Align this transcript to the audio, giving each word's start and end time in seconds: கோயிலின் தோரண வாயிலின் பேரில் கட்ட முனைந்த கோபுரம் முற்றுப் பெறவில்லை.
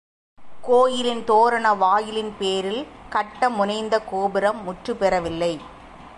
கோயிலின் 0.61 1.23
தோரண 1.23 1.73
வாயிலின் 1.73 2.33
பேரில் 2.39 2.87
கட்ட 3.09 3.49
முனைந்த 3.49 3.99
கோபுரம் 3.99 4.63
முற்றுப் 4.63 4.99
பெறவில்லை. 4.99 5.59